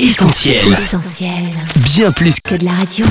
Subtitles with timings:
[0.00, 0.58] Essentiel.
[0.72, 1.30] Essentiel.
[1.94, 3.06] Bien plus Que de la radio.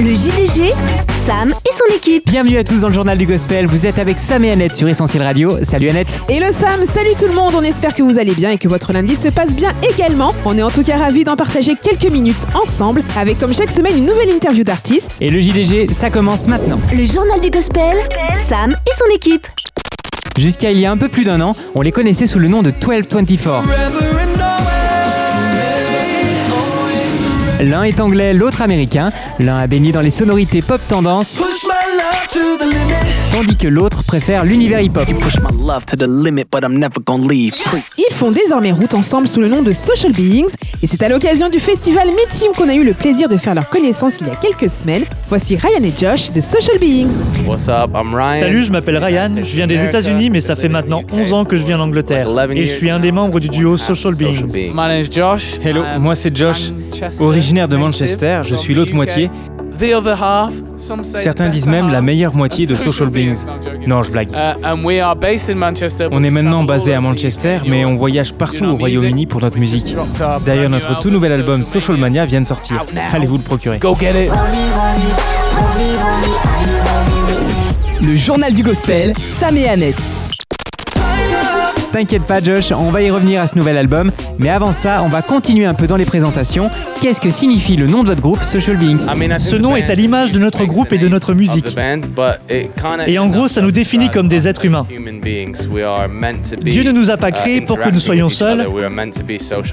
[0.00, 0.72] Le JDG,
[1.26, 2.22] Sam et son équipe.
[2.26, 3.66] Bienvenue à tous dans le journal du gospel.
[3.66, 5.58] Vous êtes avec Sam et Annette sur Essentiel Radio.
[5.64, 6.20] Salut Annette.
[6.28, 8.68] Et le Sam, salut tout le monde, on espère que vous allez bien et que
[8.68, 10.32] votre lundi se passe bien également.
[10.44, 13.98] On est en tout cas ravis d'en partager quelques minutes ensemble, avec comme chaque semaine
[13.98, 15.16] une nouvelle interview d'artistes.
[15.20, 16.78] Et le JDG, ça commence maintenant.
[16.94, 17.96] Le journal du gospel,
[18.32, 19.48] Sam et son équipe.
[20.38, 22.62] Jusqu'à il y a un peu plus d'un an, on les connaissait sous le nom
[22.62, 24.17] de 1224.
[27.60, 29.10] L'un est anglais, l'autre américain.
[29.40, 31.40] L'un a baigné dans les sonorités pop tendance,
[33.32, 35.06] tandis que l'autre préfère l'univers hip-hop.
[35.20, 37.54] Push my love to the limit, but I'm never gonna leave.
[37.96, 41.48] Ils font désormais route ensemble sous le nom de Social Beings, et c'est à l'occasion
[41.48, 44.30] du festival Meet Team qu'on a eu le plaisir de faire leur connaissance il y
[44.30, 45.04] a quelques semaines.
[45.28, 47.20] Voici Ryan et Josh de Social Beings.
[47.44, 47.90] What's up?
[47.94, 48.38] I'm Ryan.
[48.38, 51.56] Salut, je m'appelle Ryan, je viens des États-Unis, mais ça fait maintenant 11 ans que
[51.56, 52.28] je viens d'Angleterre.
[52.54, 54.46] Et je suis un des membres du duo Social Beings.
[54.72, 55.58] My name's Josh.
[55.64, 59.30] Hello, I'm moi c'est Josh, Manchester originaire de Manchester, je suis the l'autre moitié.
[61.02, 63.46] Certains disent même la meilleure moitié de Social Beings.
[63.86, 64.30] Non, je blague.
[64.32, 66.96] Uh, and we are based in Manchester, but On est we maintenant travel basé all
[66.96, 69.28] à over the Manchester, mais on voyage partout au our Royaume-Uni music?
[69.30, 69.96] pour notre musique.
[70.20, 72.84] our D'ailleurs, notre tout nouvel album Social Mania vient de sortir.
[73.14, 73.78] Allez vous le procurer.
[73.78, 74.32] Go get it.
[78.02, 80.27] Le journal du gospel, Sam et Annette.
[81.92, 84.10] T'inquiète pas Josh, on va y revenir à ce nouvel album.
[84.38, 86.70] Mais avant ça, on va continuer un peu dans les présentations.
[87.00, 89.00] Qu'est-ce que signifie le nom de votre groupe Social Beings
[89.38, 91.76] Ce nom est à l'image de notre groupe et de notre musique.
[93.06, 94.86] Et en gros, ça nous définit comme des êtres humains.
[96.62, 98.66] Dieu ne nous a pas uh, créés pour que nous soyons seuls,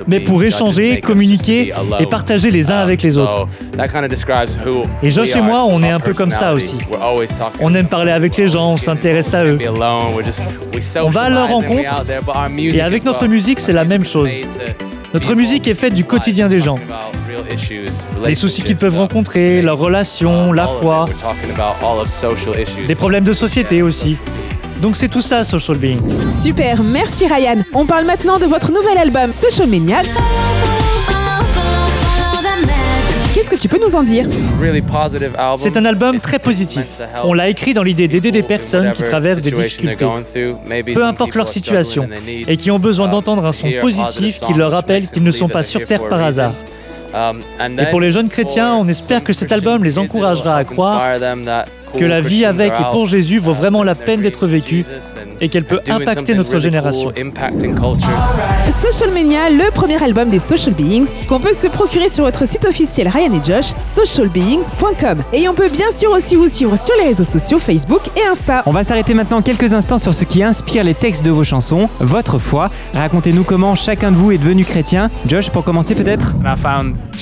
[0.07, 3.47] mais pour échanger, communiquer et partager les uns Um, avec les autres.
[5.01, 6.77] Et Josh et moi, on est un peu comme ça aussi.
[7.59, 9.57] On aime parler avec les gens, on s'intéresse à eux.
[11.01, 12.04] On va à leur rencontre,
[12.59, 14.29] Et avec notre musique, c'est la même chose.
[15.13, 16.79] Notre musique est faite du quotidien des gens.
[18.25, 21.07] Les soucis qu'ils peuvent rencontrer, leurs relations, la foi,
[22.87, 24.17] des problèmes de société aussi.
[24.81, 26.01] Donc c'est tout ça, Social Beings.
[26.41, 27.63] Super, merci Ryan.
[27.73, 30.01] On parle maintenant de votre nouvel album Social Mania.
[33.35, 34.25] Qu'est-ce que tu peux nous en dire
[35.57, 36.85] C'est un album très positif.
[37.25, 40.07] On l'a écrit dans l'idée d'aider des personnes qui traversent des difficultés,
[40.93, 42.07] peu importe leur situation,
[42.47, 45.63] et qui ont besoin d'entendre un son positif qui leur rappelle qu'ils ne sont pas
[45.63, 46.53] sur Terre par hasard.
[47.77, 51.01] Et pour les jeunes chrétiens, on espère que cet album les encouragera à croire
[51.97, 54.85] que la vie avec et pour Jésus vaut vraiment la peine d'être vécue
[55.41, 57.11] et qu'elle peut impacter notre génération.
[58.81, 62.65] Social Mania, le premier album des Social Beings, qu'on peut se procurer sur votre site
[62.65, 65.23] officiel Ryan et Josh, socialbeings.com.
[65.33, 68.63] Et on peut bien sûr aussi vous suivre sur les réseaux sociaux Facebook et Insta.
[68.65, 71.89] On va s'arrêter maintenant quelques instants sur ce qui inspire les textes de vos chansons,
[71.99, 72.69] votre foi.
[72.93, 75.09] Racontez-nous comment chacun de vous est devenu chrétien.
[75.27, 76.35] Josh, pour commencer peut-être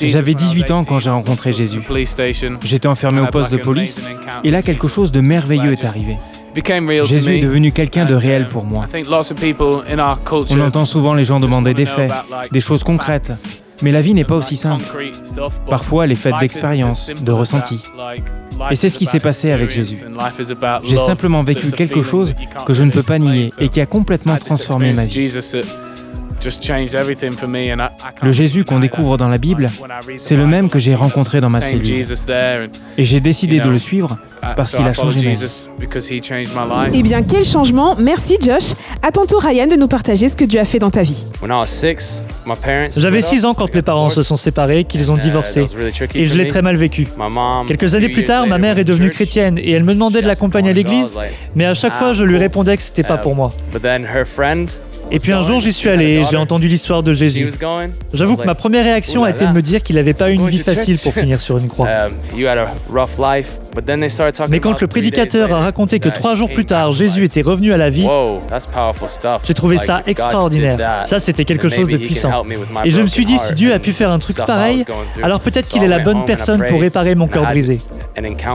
[0.02, 1.82] J'avais 18 ans quand j'ai rencontré Jésus.
[2.64, 4.02] J'étais enfermé au poste de police
[4.44, 6.18] et là quelque chose de merveilleux est arrivé.
[7.06, 8.86] Jésus est devenu quelqu'un de réel pour moi.
[10.52, 12.12] On entend souvent les gens demander des faits,
[12.52, 13.32] des choses concrètes,
[13.82, 14.86] mais la vie n'est pas aussi simple.
[15.70, 17.84] Parfois, elle est faite d'expériences, de ressentis.
[18.70, 20.06] Et c'est ce qui s'est passé avec Jésus.
[20.84, 22.34] J'ai simplement vécu quelque chose
[22.66, 25.30] que je ne peux pas nier et qui a complètement transformé ma vie.
[28.22, 29.70] Le Jésus qu'on découvre dans la Bible,
[30.18, 32.06] c'est le même que j'ai rencontré dans ma cellule.
[32.98, 34.18] Et j'ai décidé de le suivre
[34.56, 35.40] parce qu'il a changé ma vie.
[36.94, 38.74] Eh bien, quel changement Merci Josh.
[39.02, 41.28] À ton tour Ryan de nous partager ce que Dieu a fait dans ta vie.
[42.96, 45.66] J'avais 6 ans quand mes parents se sont séparés, qu'ils ont divorcé,
[46.16, 47.08] et je l'ai très mal vécu.
[47.68, 50.72] Quelques années plus tard, ma mère est devenue chrétienne et elle me demandait de l'accompagner
[50.72, 51.18] à l'église,
[51.56, 53.52] mais à chaque fois je lui répondais que c'était pas pour moi.
[55.14, 57.54] Et puis un jour j'y suis allé et j'ai entendu l'histoire de Jésus.
[58.14, 60.50] J'avoue que ma première réaction a été de me dire qu'il n'avait pas eu une
[60.50, 61.88] vie facile pour finir sur une croix.
[64.50, 67.78] Mais quand le prédicateur a raconté que trois jours plus tard Jésus était revenu à
[67.78, 68.08] la vie,
[69.46, 71.06] j'ai trouvé ça extraordinaire.
[71.06, 72.44] Ça c'était quelque chose de puissant.
[72.84, 74.84] Et je me suis dit si Dieu a pu faire un truc pareil,
[75.22, 77.80] alors peut-être qu'il est la bonne personne pour réparer mon cœur brisé.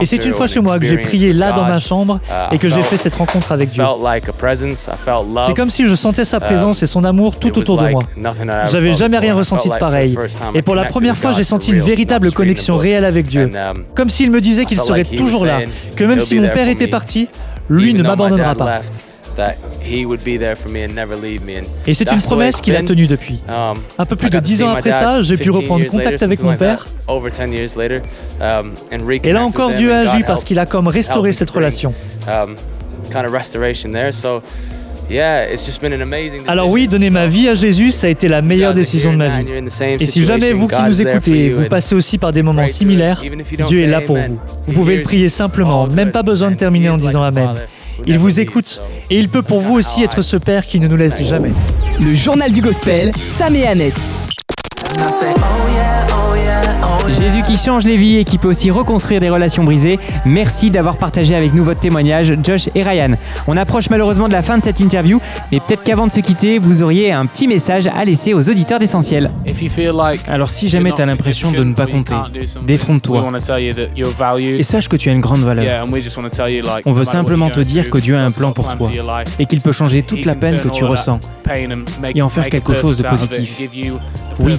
[0.01, 2.19] Et c'est une fois chez moi que j'ai prié là dans ma chambre
[2.51, 3.83] et que j'ai fait cette rencontre avec Dieu.
[5.45, 8.03] C'est comme si je sentais sa présence et son amour tout autour de moi.
[8.71, 10.15] J'avais jamais rien ressenti de pareil.
[10.53, 13.49] Et pour la première fois, j'ai senti une véritable connexion réelle avec Dieu.
[13.95, 15.61] Comme s'il me disait qu'il serait toujours là,
[15.95, 17.27] que même si mon père était parti,
[17.69, 18.81] lui ne m'abandonnera pas.
[21.87, 23.41] Et c'est une promesse qu'il a tenue depuis.
[23.97, 26.85] Un peu plus de dix ans après ça, j'ai pu reprendre contact avec mon père.
[29.23, 31.93] Et là encore, Dieu a agi parce qu'il a comme restauré cette relation.
[36.47, 39.29] Alors oui, donner ma vie à Jésus, ça a été la meilleure décision de ma
[39.29, 39.45] vie.
[39.99, 43.23] Et si jamais vous qui nous écoutez, vous passez aussi par des moments similaires,
[43.67, 44.37] Dieu est là pour vous.
[44.67, 47.49] Vous pouvez le prier simplement, même pas besoin de terminer en disant Amen.
[48.05, 50.97] Il vous écoute et il peut pour vous aussi être ce Père qui ne nous
[50.97, 51.51] laisse jamais.
[51.99, 53.99] Le journal du gospel, Sam et Annette.
[57.13, 59.99] Jésus qui change les vies et qui peut aussi reconstruire des relations brisées.
[60.25, 63.15] Merci d'avoir partagé avec nous votre témoignage, Josh et Ryan.
[63.47, 65.19] On approche malheureusement de la fin de cette interview,
[65.51, 68.79] mais peut-être qu'avant de se quitter, vous auriez un petit message à laisser aux auditeurs
[68.79, 69.31] d'essentiel.
[70.27, 72.15] Alors si jamais tu as l'impression de ne pas compter,
[72.65, 73.27] détrompe-toi
[74.39, 75.87] et sache que tu as une grande valeur.
[76.85, 78.91] On veut simplement te dire que Dieu a un plan pour toi
[79.39, 81.19] et qu'il peut changer toute la peine que tu ressens
[82.13, 83.61] et en faire quelque chose de positif.
[84.39, 84.53] Oui,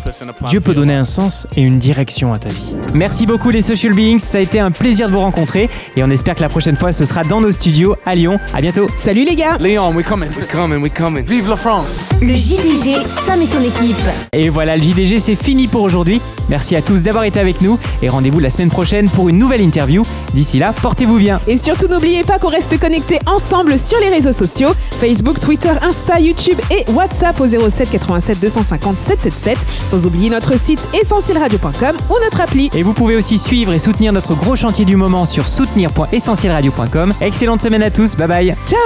[0.47, 2.75] Dieu peut donner un sens et une direction à ta vie.
[2.93, 6.11] Merci beaucoup les Social Beings, ça a été un plaisir de vous rencontrer et on
[6.11, 8.38] espère que la prochaine fois ce sera dans nos studios à Lyon.
[8.53, 8.91] À bientôt.
[8.97, 9.56] Salut les gars.
[9.59, 11.25] Lyon, we coming, we coming, we coming.
[11.25, 12.11] Vive la France.
[12.21, 12.97] Le JDG,
[13.27, 13.97] Sam et son équipe.
[14.32, 16.21] Et voilà, le JDG c'est fini pour aujourd'hui.
[16.50, 19.62] Merci à tous d'avoir été avec nous et rendez-vous la semaine prochaine pour une nouvelle
[19.62, 20.05] interview.
[20.35, 21.41] D'ici là, portez-vous bien.
[21.47, 26.21] Et surtout n'oubliez pas qu'on reste connectés ensemble sur les réseaux sociaux Facebook, Twitter, Insta,
[26.21, 32.40] YouTube et WhatsApp au 07 87 250 777 sans oublier notre site essentielradio.com ou notre
[32.40, 32.70] appli.
[32.75, 37.14] Et vous pouvez aussi suivre et soutenir notre gros chantier du moment sur soutenir.essentielradio.com.
[37.20, 38.55] Excellente semaine à tous, bye bye.
[38.67, 38.78] Ciao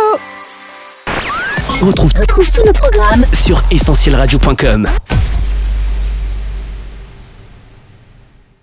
[1.83, 4.89] On retrouve, Retrouve tous nos programmes sur essentielradio.com.